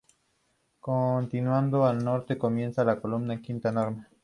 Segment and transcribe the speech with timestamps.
[0.79, 4.07] Continuando al norte comienza la comuna de Quinta Normal.